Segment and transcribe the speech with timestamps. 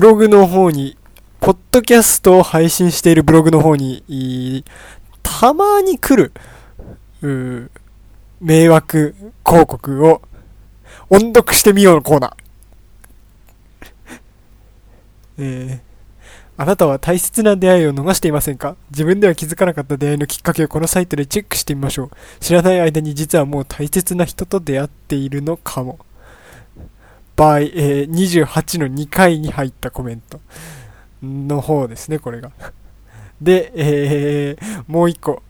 [0.00, 0.96] ブログの方に、
[1.40, 4.64] ポッドキャストを配信しているブログの方に、
[5.22, 6.32] たまに来る、
[8.40, 10.22] 迷惑広告を
[11.10, 12.32] 音読してみようのコーナー。
[15.36, 18.76] えー、あなたは大切な出会いを逃していませんか？
[18.90, 22.10] 自分では気づかなかった出会いのきっかけをこのサイトでチェックしてみましょう。
[22.40, 25.98] 知らない間に実はもう大切な人と出会っているのかも。
[27.40, 30.42] 場合、えー、28の2回に入ったコメント
[31.22, 32.52] の方ですね、これが。
[33.40, 35.42] で、えー、もう一個。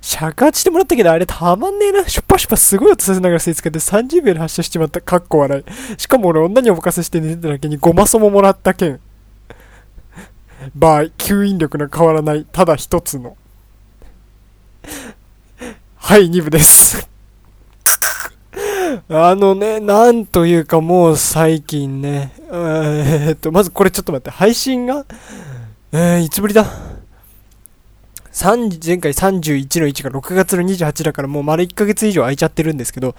[0.00, 2.08] 尺八してもらったけど、あれたまんねえな。
[2.08, 5.00] シュッパシュッパすごい音させながら吸い付けて30秒で発射しちまった。
[5.00, 6.00] かっこ笑い。
[6.00, 9.00] しかも俺女にお任せして寝てただけにごまそももらった件。
[10.76, 13.36] 場合、吸引力の変わらない、ただ一つの。
[15.96, 17.07] はい、2部です。
[19.10, 25.06] あのね、なんというかもう最近ね、えー、っと、まずこれちょっと待って、配信が、
[25.92, 26.66] えー、いつぶりだ
[28.32, 33.14] ？3前回31の1が6月の28だからもう丸1ヶ月以上空いちゃってるんですけど、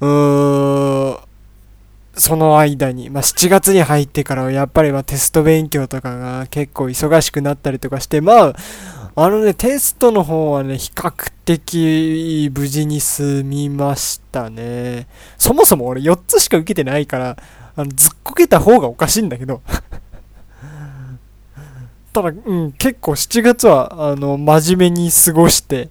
[0.00, 1.18] うーん、
[2.14, 8.56] その間に、まあ、7月に入ってからはやっぱりまテスト勉強とかが結構忙しくなったりとかして、まあ、
[9.14, 11.12] あのね、テストの方はね、比較
[11.44, 15.06] 的無事に済みましたね。
[15.36, 17.36] そもそも俺4つしか受けてないから、
[17.76, 19.60] あのずっこけた方がおかしいんだけど。
[22.14, 25.90] ただ、うん、結構7月は、あの、真面目に過ごして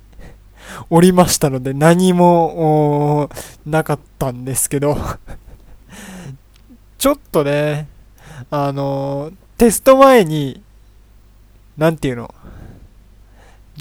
[0.89, 3.29] おりましたので、何も、
[3.67, 4.97] なかったんですけど。
[6.97, 7.87] ちょっとね、
[8.49, 10.63] あの、テスト前に、
[11.77, 12.33] なんていうの、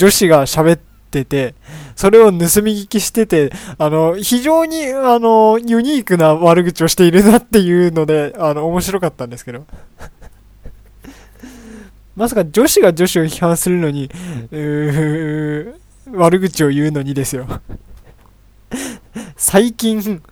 [0.01, 0.81] 女子が喋っ
[1.11, 1.55] てて、
[1.95, 2.39] それを盗み
[2.73, 9.65] 聞きしてて、あの、非常に、あの、ユニークな悪口をしているなっていうので、あの、面白かったんですけど。
[12.17, 14.11] まさか女子が女子を批判するのに、
[16.11, 17.47] 悪口を言うのにですよ。
[19.37, 20.23] 最近、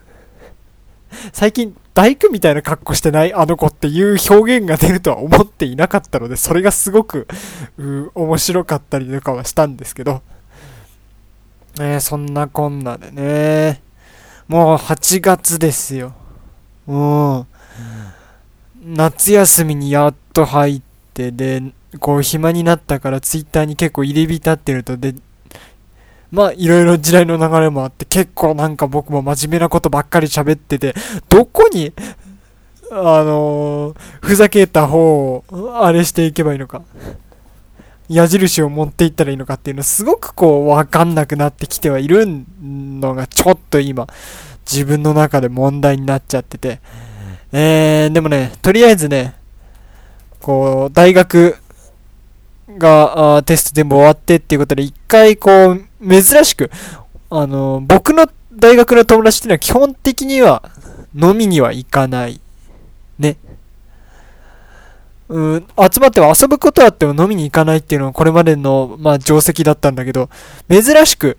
[1.34, 7.26] 最近、大工みたいな格好してないあの子っていう表現が出るとは思っていなかったので、それがすごく、
[8.14, 10.22] 面白かったりとかはしたんですけど、
[11.80, 13.82] え、そんなこんなでね、
[14.46, 16.14] もう8月ですよ。
[16.86, 17.46] うん。
[18.94, 20.82] 夏休みにやっと入っ
[21.14, 21.64] て、で、
[21.98, 25.16] こう暇になったからツイッターに結構入り浸ってると、で、
[26.30, 30.94] まあいろいろ時代の流れもあって結構なんか僕も真面目なことばっかり喋ってて、
[31.28, 31.92] どこに、
[32.90, 36.82] あのー、ふざけた方をあれしていけばいいのか。
[38.08, 42.26] 矢印を持っていったらいいのかっていうのすごくこうわかんなくなってきてはいる
[42.62, 44.06] のがちょっと今
[44.64, 46.80] 自分の中で問題になっちゃってて。
[47.50, 49.34] えー、でもね、とりあえずね、
[50.40, 51.56] こう、大学
[52.76, 56.70] が、テスト全部終わってっていうことで、一回こう、珍しく、
[57.30, 60.70] あの、僕の大学の友達っていうのは基本的には
[61.14, 62.40] 飲みには行かない。
[63.18, 63.36] ね。
[65.28, 70.30] うん、集まっては遊ぶことあっても飲みに行かないっていうのはこれまでの、まあ、定石だったんだけど、
[70.70, 71.36] 珍しく、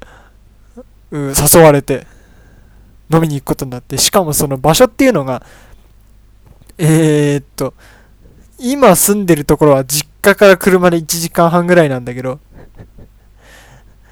[1.11, 2.06] うん、誘われて、
[3.11, 5.44] 飲みに行くことになって、しかもその場所っていうのが、
[6.78, 7.73] えー、っと、
[8.59, 12.40] 今住んでるところは実家から車で1時間半ぐらいなんだけど、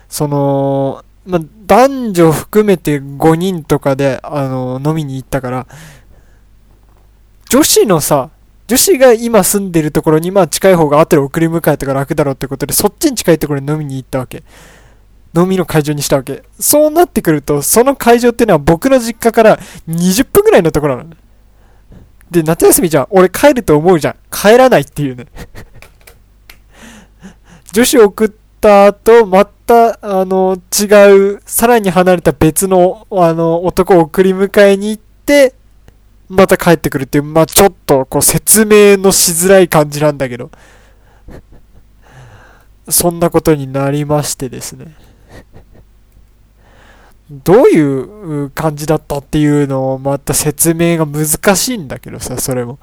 [0.09, 5.67] その、ま男女含めて5人とかで、あの、飲みに行ったから、
[7.49, 8.29] 女子のさ、
[8.67, 14.43] 女子が今住んでるところに、まあ近い方が後で送り迎えとか楽だろうってことで、そっちに近いところに飲みに行ったわけ。
[15.35, 16.43] 飲みの会場にしたわけ。
[16.59, 19.57] そうなってくると、その会場っていうのは僕の実家から
[19.87, 21.09] 20分ぐらいのところなの。
[22.31, 23.07] で、夏休みじゃん。
[23.09, 24.15] 俺帰ると思うじゃん。
[24.31, 25.27] 帰らないっていうね。
[27.77, 35.53] 女子送った後、また、あの、違う、さらに離れた別の、あの、男を送り迎えに行って、
[36.27, 40.49] また帰ってくるっていう、まあ、ちょっと、こう、説明のしづらい感じなんだけど。
[42.89, 44.95] そんなことになりましてですね。
[47.29, 52.79] どういう感じだったっていうのをまた説明が難しいんだけどさ、それも。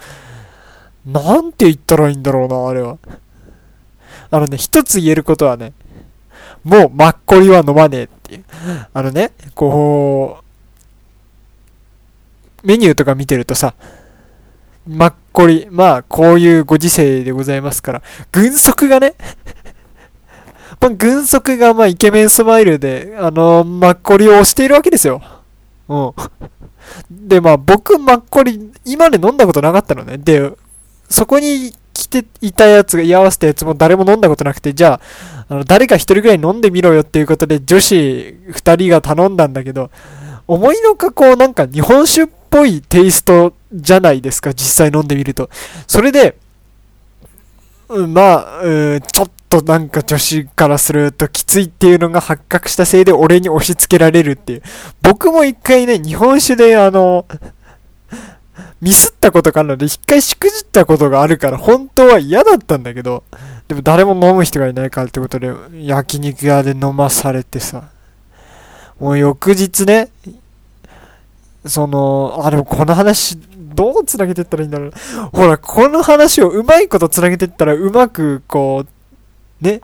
[1.04, 2.98] なんて言ったらいいんだろうな、あれは。
[4.34, 5.74] あのね、一つ言えることはね、
[6.64, 8.44] もうマッコリは飲まねえっていう。
[8.92, 10.38] あのね、こ
[12.64, 13.74] う、メニューとか見てるとさ、
[14.88, 18.02] マッコリ、まあ、こういうご時世でございますから、
[18.32, 19.14] 軍足がね
[20.80, 25.22] まあ、軍足がまあイケメンスマイルで、あのー、マッコリを押しているわけですよ。
[25.88, 26.12] うん。
[27.08, 30.18] で、まあ僕、マッコリ、今まで飲んだことなかったのね。
[30.18, 30.50] で、
[31.08, 31.72] そこに
[32.22, 39.90] 来ていたやつが居合わせたやつも誰も飲んだことなくて、じゃあ、あの、誰か一人ぐらい飲んでみろよっていうことで女子二人が頼んだんだけど、
[40.46, 45.50] 思いのかこうなんか日本酒っぽいテイストじゃないですか、実際飲んでみると。
[45.86, 46.36] それで、
[47.88, 54.62] まあ、ちょっとなんか女子からするときついっていうのが発覚したせいで俺に押し付けられるっていう。
[55.02, 57.26] 僕も一回ね、日本酒であの、
[58.84, 63.24] ミスったことがあるので、一回しくじったことがあるから、本当は嫌だったんだけど、
[63.66, 67.84] でも誰も飲む人がいないからってことで、焼肉屋で飲まされてさ、
[69.00, 70.10] もう翌日ね、
[71.64, 74.92] その、あ、でもこの話、どう繋げてったらいいんだろう。
[75.32, 79.80] ほら、この話をうまいこと繋げてったら、うまく、こう、ね、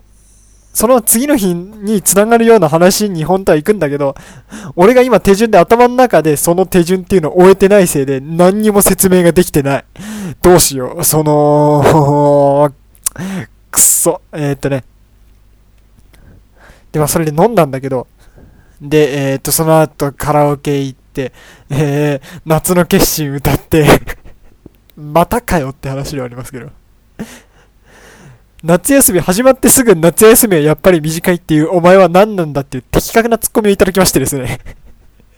[0.73, 4.15] その次の日に繋がるような話に本当は行くんだけど、
[4.75, 9.85] 俺が今手順で頭の中でその手順っていうのを終えてないせいで何にも説明ができてない。
[10.41, 11.03] どうしよう。
[11.03, 12.71] その、
[13.69, 14.21] くそ。
[14.31, 14.83] えー、っとね。
[16.91, 18.07] で、まあそれで飲んだんだけど、
[18.81, 21.33] で、えー、っと、その後カラオケ行って、
[21.69, 23.85] えー、夏の決心歌って
[24.95, 26.69] またかよって話ではありますけど
[28.63, 34.59] 夏休み始まってすぐ夏休みはやっぱり短いっていうお前は何なんだっていう的確なツッコミをいただきましてですね。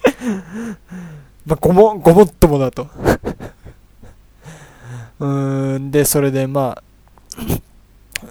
[1.46, 2.90] まあ、ごも、ごもっともだと。
[5.20, 6.84] うーん、で、それでまあ、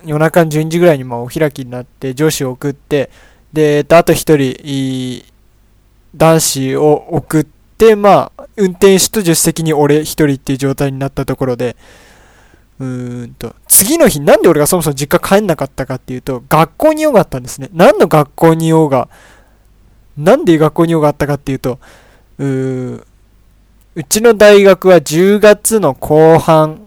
[0.05, 3.09] 夜中12時ぐらいにまあお開きになって上司を送って、
[3.53, 5.25] で、えっと、あと一人、
[6.15, 7.45] 男子を送っ
[7.79, 11.77] て、まあ、運転手と助手席に俺一人っていう状態になったところで、
[12.79, 17.69] うーんと、次の日なんで俺がそもそも実家帰んなかったかっていうと、学校に用があったんですね。
[17.73, 19.09] 何の学校に用が、
[20.17, 21.79] なんで学校に用があったかっていうと、
[22.39, 23.05] うー
[23.95, 26.87] うちの大学は10月の後半、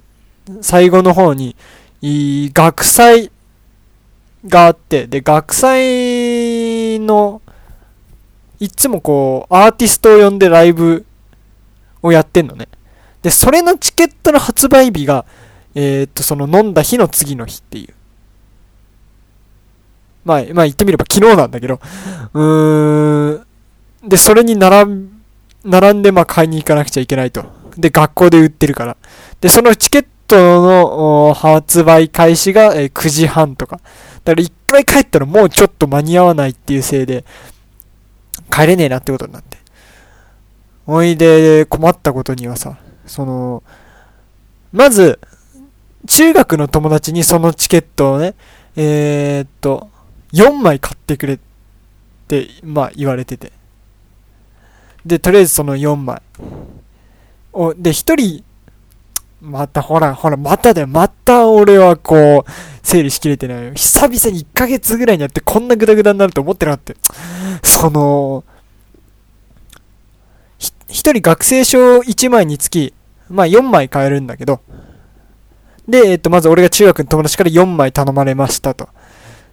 [0.61, 1.55] 最後の方に、
[2.01, 3.29] い学祭
[4.47, 7.41] があって、で、学祭の、
[8.59, 11.05] いつもこう、アーティストを呼んでライブ
[12.01, 12.69] をやってんのね。
[13.21, 15.25] で、それのチケットの発売日が、
[15.75, 17.93] えー、っと、その飲んだ日の次の日っていう。
[20.23, 21.79] まあ、まあ言ってみれば昨日なんだけど、
[22.33, 23.39] うー
[24.05, 24.09] ん。
[24.09, 25.21] で、それに並ん、
[25.63, 27.45] 並んでまあ買いに行かなくちゃいけないと。
[27.77, 28.97] で、学校で売ってるから。
[29.41, 33.81] で、そのチケットの発売開始が、えー、9時半とか。
[34.23, 37.25] だから一回帰ったらもうちょっと間に合わないっていうせいで、
[38.51, 39.57] 帰れねえなってことになって。
[40.87, 43.63] おいで、困ったことにはさ、その、
[44.71, 45.19] まず、
[46.07, 48.35] 中学の友達にそのチケットをね、
[48.75, 49.89] えー、っと、
[50.33, 51.39] 4枚買ってくれっ
[52.27, 53.51] て、まあ言われてて。
[55.05, 56.21] で、とりあえずその4枚。
[57.53, 58.43] お、で、1人、
[59.41, 60.87] また、ほら、ほら、まただよ。
[60.87, 63.73] また俺はこう、整理しきれてない。
[63.75, 66.93] 久々に1ヶ月ぐらいにやってこんなグダグダになると思ってなかった。
[67.67, 68.43] その、
[70.87, 72.93] 一人学生証1枚につき、
[73.29, 74.61] まあ4枚買えるんだけど、
[75.87, 78.89] で、えっと、まず俺が中学の友達から4枚頼まれましたと。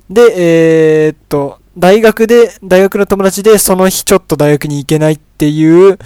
[0.09, 5.99] で、えー、っと、大学で、大学の友達でその日ちょっと大学に行けないっていう、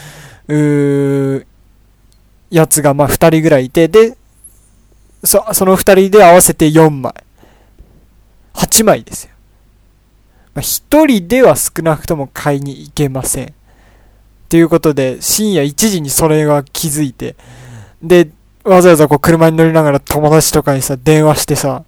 [0.49, 1.47] う、
[2.51, 4.17] やつがまあ2人ぐらいいて、で、
[5.25, 7.13] そ、その2人で合わせて4枚。
[8.55, 9.31] 8枚ですよ。
[10.55, 13.55] まあ、1人では少なくとも買いに行けません。
[14.49, 17.37] ということで、深夜1時にそれが気づいて、
[18.03, 18.31] で、
[18.67, 21.85] わざわざこう車に乗りながら友達とかにさ、電話してさ、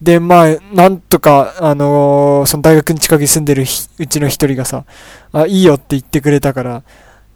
[0.00, 3.64] で、まあ、なんとか、あのー、その大学に近くに住んでる
[3.98, 4.84] うちの一人がさ、
[5.32, 6.82] あ、いいよって言ってくれたから、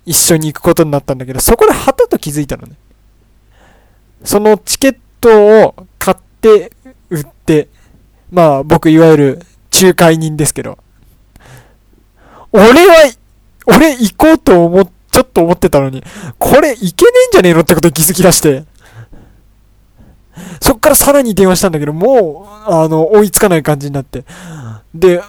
[0.05, 2.75] 一緒に行くことになったんだけど、そこではたと気づいたのね。
[4.23, 6.71] そのチケットを買って、
[7.11, 7.69] 売って、
[8.31, 10.79] まあ、僕いわゆる仲介人ですけど、
[12.53, 13.13] 俺は、
[13.67, 14.96] 俺行こうと思っちょっ
[15.37, 16.03] と思ってたのに、
[16.39, 18.65] これいけねえんじゃねえのってことに気づき出して。
[20.63, 24.25] そっからさらに電話したんだけど、もう、あの、追いつかない感じになって。
[24.95, 25.21] で、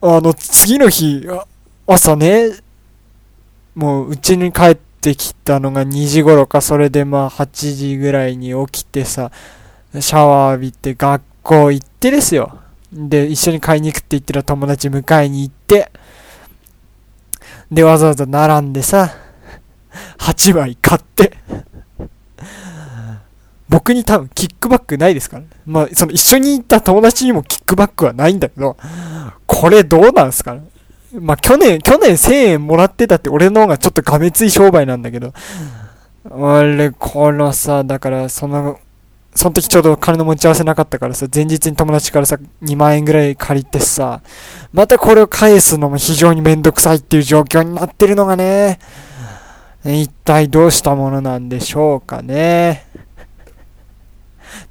[0.00, 1.26] あの、次の日、
[1.86, 2.52] 朝ね、
[3.74, 9.30] もう、うちに帰ってきたのが2時頃か、それでまあ8時ぐらいに起きてさ、
[9.92, 12.58] シャワー浴びて学校行ってですよ。
[12.92, 15.92] で、一緒に買いに行くって言ってた友達迎えに行って、
[17.70, 19.14] で、わざわざ並んでさ、
[20.18, 21.38] 8枚買って
[23.68, 25.48] 僕に多分キックバックないですからね。
[25.66, 28.76] まあ、その一緒に行った友達にもキックバックはないんだけど、
[29.46, 30.62] これどうなんすかね
[31.12, 35.32] まあ、去年、去年1000円もらってたって俺の方がちょっとがめつい商売なんだけど、
[36.30, 38.78] 俺、このさ、だからその、
[39.38, 44.20] その時ちょうど金の持ち合わせなかったからさ、前日に友達からさ、2万円ぐらい借りてさ、
[44.72, 48.80] またこれを返すのも非常にめんどくさいっていう状況になってるのがね、
[49.84, 52.84] 一体どうしたものなんでしょうかね。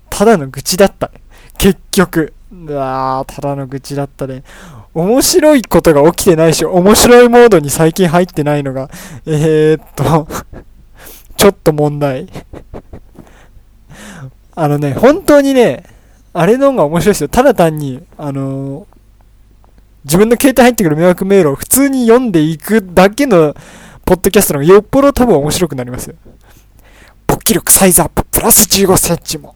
[0.09, 1.11] ただの愚痴だった。
[1.57, 2.33] 結局。
[2.51, 4.43] うわー、ただの愚痴だったね。
[4.93, 8.89] 面白いことが起きてないし、面白いモードに最近入ってないのが、
[9.25, 10.27] えー、っと
[11.37, 12.27] ちょっと問題
[14.59, 15.83] あのね、本当にね、
[16.33, 17.29] あれの方が面白いですよ。
[17.29, 18.85] ただ単に、あのー、
[20.03, 23.55] 自分の携帯入ってくる迷惑メールを普通に読んでいくだけの、
[24.03, 26.15] ポッドキャストの方がよっぽど多分面白くなりますよ。
[27.27, 29.55] 勃起力サイズアッププラス15センチも。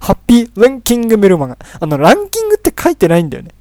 [0.00, 1.58] ハッピーランキングメルマガ。
[1.78, 3.52] あの、ランキングって書いてないんだよね。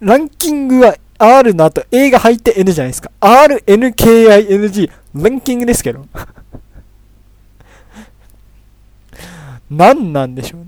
[0.00, 3.10] ランキングは R の後 A が入って N じゃないですか。
[3.20, 6.04] RNKING、ランキングですけど。
[9.70, 10.66] 何なんでしょうね。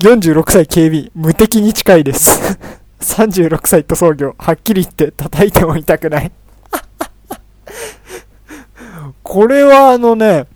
[0.00, 2.58] 46歳警備、無敵に近いです。
[3.00, 6.32] 36歳塗装業、はっきり言って叩いても痛くない
[9.22, 10.46] これはあのね、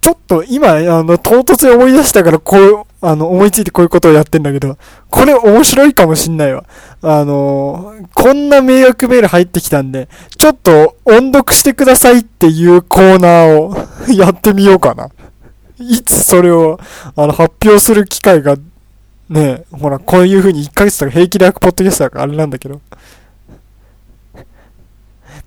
[0.00, 4.78] ちょっと今、あの、唐突に思い出したから、こう、あの、思いついてこういうことをやってんだけど、
[5.10, 6.64] これ面白いかもしんないわ。
[7.00, 13.76] あのこんな迷惑メール入ってきたんで、ちょっと音読してくださいっていうコーナーを
[14.12, 15.10] やってみようかな。
[15.80, 16.78] いつそれを、
[17.16, 18.56] あの、発表する機会が、
[19.28, 22.80] ねえほら、こういう風に1ヶ月とか平気で開くポッドキャストだからあれなんだけど。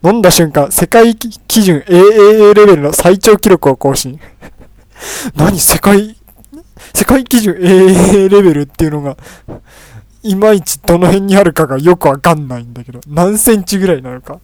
[0.04, 4.20] 飲んだ瞬間、世界基準 AAA レベルの最長記録を更新。
[5.36, 6.16] 何世界、
[6.94, 9.18] 世界基準 AAA レベルっていうのが、
[10.24, 14.40] いまいちどの辺にあるかがよくわかんないんだけど、何センチぐらいなのか。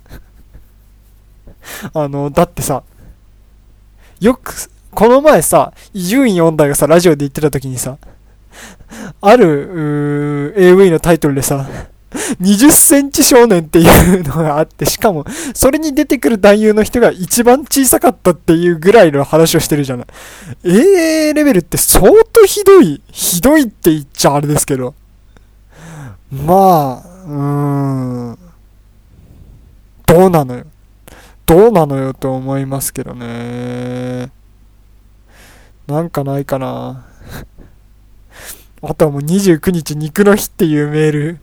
[1.94, 2.84] あの、だってさ、
[4.20, 4.53] よく、
[4.91, 7.98] この前さ、伊集院読んだがさ、ラジオで言ってた時にさ、
[9.22, 11.67] ある、AV のタイトルでさ、
[12.41, 20.08] 20センチ少年っていうのがあって、しかも、それに出てくる男優の人が一番小さかったっていうぐらいの話をしてるじゃない。
[20.63, 24.96] AA レベルって相当ひどい、ひどいって言っちゃあれですけど。
[26.32, 28.39] まあ、うーん。
[30.06, 30.65] どうなのよ。
[31.46, 34.37] どうなのよと思いますけどね。
[35.88, 37.06] なんかないかな。
[38.84, 41.39] あとはもう29日肉の日っていうメール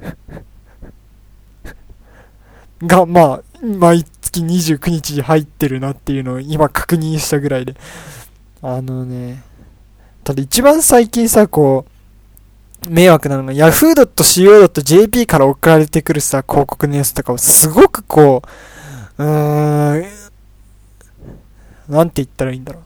[2.87, 7.75] が、まあ、毎月29日に入ってるなっていうのを今確認したぐらいで。
[8.67, 9.43] あのね、
[10.25, 11.85] ただ一番最近さ、こ
[12.87, 18.43] う、迷惑なのが yahoo.co.jp から送られてくるさ、広告のやつとかをすごくこ
[19.19, 20.05] う、うーん、
[21.91, 22.83] なんて言ったらいいんだろう。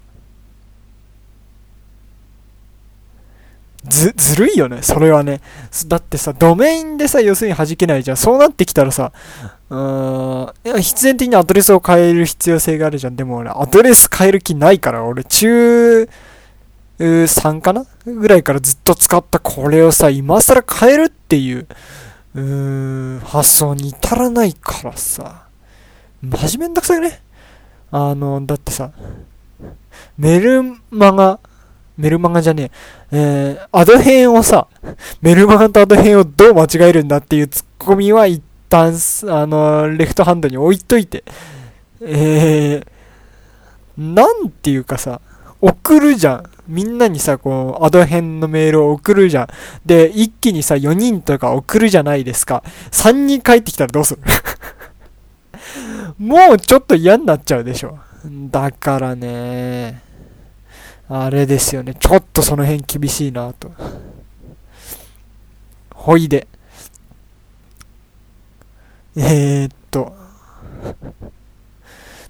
[3.85, 5.41] ず、ずるいよね、それはね。
[5.87, 8.17] だってさ、ドメインでさ、要するに弾けないじゃん。
[8.17, 9.13] そうなってきたらさ、
[9.71, 13.17] うーん、必然的にアドレスを変える必要性があるじゃん。
[13.17, 16.09] でも俺、アドレス変える気ないから、俺、中、
[16.99, 17.87] 3かな？
[18.05, 21.69] ぐらいからずっと使ったこれをさ、今更変えるっていう、
[22.35, 25.45] うーん、発想に至らないからさ、
[26.21, 27.21] マジめんどくさいね？
[27.93, 28.91] あの、だってさ、
[30.17, 31.39] メルマガ、
[31.99, 32.71] メルマガじゃね
[33.11, 34.69] え、えー、アド編をさ、
[35.21, 38.95] メルマガとアド編をどう間違えるんだっていうツッコミは一旦、
[39.29, 41.25] あの、レフトハンドに置いといて、
[42.01, 45.21] えー、なんていうかさ、
[45.61, 46.45] 送るじゃん。
[46.69, 49.49] みんなにさ、こう、アド編のメールを送るじゃん。
[49.85, 52.63] で、一気にさ、4人とか送るじゃないですか。
[52.93, 54.21] 3人帰ってきたらどうする？
[56.19, 57.99] もうちょっと嫌になっちゃうでしょ。
[58.51, 60.03] だからね、
[61.11, 61.95] あれですよね。
[61.95, 63.71] ちょっとその辺厳しいなと。
[65.95, 66.47] ほいで。
[69.17, 70.15] えー、っと。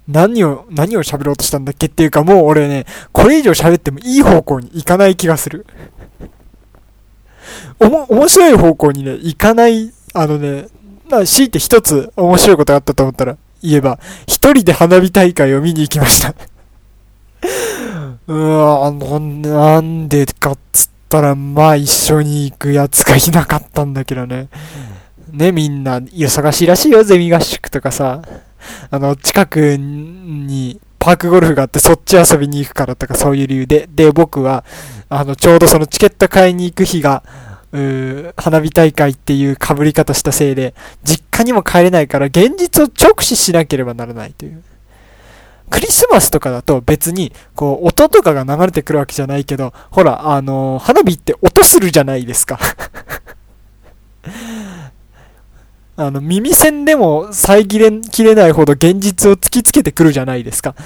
[0.07, 5.67] 何を、何を喋ろうとしたんだっけっていうかもう俺ね、これ以上喋ってもいい方向に行かない気がする。
[7.81, 10.69] おも、面白い方向にね、行かない、あのね、
[11.27, 16.35] 強いて一つ面白いことがあったと思ったら、言えば、一人で花火大会を見に行きました
[18.29, 24.49] うわぁ、なんでかっつったら、まあ一緒に行くやつがいなかったんだけどね。
[25.33, 28.21] ね、みんな、忙しいらしいよ、ゼミ合宿とかさ。
[28.91, 33.89] あの、近くにパークゴルフがあってそっち遊びに行くからとかそういう理由で。
[33.91, 34.63] で、僕は、
[35.09, 37.23] あの、ちょうどそのチケット買いに行く日が、
[37.73, 44.63] う花火大会っていう被り方したせいで、実家にも帰れないから現実を直視しなければならないという。
[45.69, 52.59] クリスマスとかだと別に、こう、音とかが流れてくるわけじゃないけど、ほら、あのー、花火って音するじゃないですか
[55.97, 60.77] あの、耳栓でも遮れきれないほど現実を突きつけてくるじゃないですか。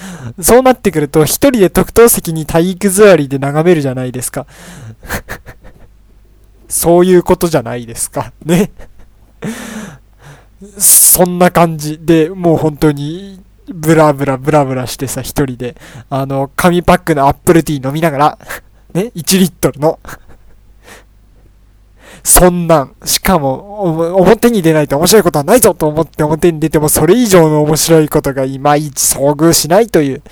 [0.41, 4.47] そうなってくると、一人で特等席に体育座りで眺めるじゃないですか。
[6.67, 8.33] そういうことじゃないですか。
[8.47, 8.73] ね。
[10.79, 15.77] そんな感じで、もう本当に、ブラブラブラブラしてさ、一人で、
[16.11, 18.39] あの、紙パックのアップルティー飲みながら、
[18.95, 19.99] ね、1リットルの、
[22.25, 30.23] そんなん、しかも、表に出ないと面白いことはないぞと思って表に出ても、それ以上の面白いことがいまいち遭遇しないという、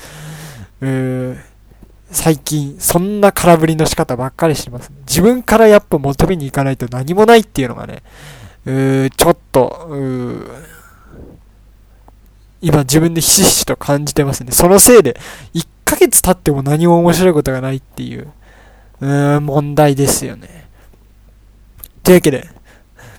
[0.80, 1.38] うー
[2.12, 4.90] 最近、そんな空振りの仕方ばっかりしてます。
[5.06, 8.02] 自分からやっぱ求めに行かないと何もないっていうのがね、
[8.66, 10.79] うーちょっと、うー
[12.62, 14.52] 今自分でひしひしと感じてますね。
[14.52, 15.18] そのせいで、
[15.54, 18.32] 1ヶ月経っても何も面白いことがないっていう、
[19.00, 20.68] うーん、問題ですよね。
[22.02, 22.48] というわけで、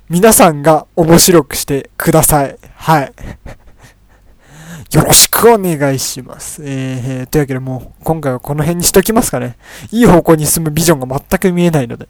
[0.09, 2.57] 皆さんが面白くしてください。
[2.75, 3.13] はい。
[4.93, 6.61] よろしくお願いします。
[6.65, 9.57] えー、というわけでもう、今回はこの辺にしときますかね。
[9.91, 12.09] いい方向に進むビジョンが全く見えないので。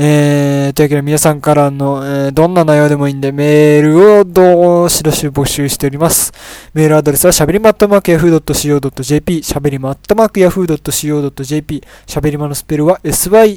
[0.00, 6.32] えー、というわけで皆さんからの、えー、どんな内容でもいいんで、メールをどしどし募集しております。
[6.72, 13.54] メールアドレスはしゃべりまっとマーク yahoo.co.jp、しゃべりまっとマーク yahoo.co.jp、しゃべりまのスペルは syaberi.ma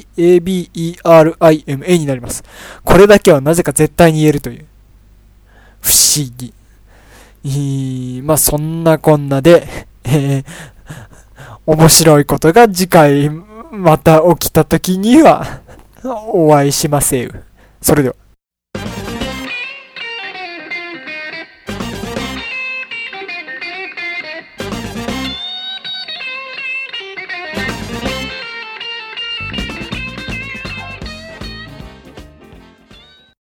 [1.96, 2.42] になります。
[2.82, 4.66] これだけはなぜか絶対に言えるという。
[5.80, 6.52] 不思議。
[7.44, 9.68] いまあ、そんなこんなで、
[10.02, 10.44] えー、
[11.66, 13.30] 面白いことが次回
[13.72, 15.61] また起きた時には、
[16.04, 17.44] お会いしませう。
[17.80, 18.21] それでは。